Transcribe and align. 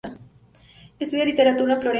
Estudia 0.97 1.23
literatura 1.25 1.73
en 1.73 1.79
Florencia. 1.81 1.89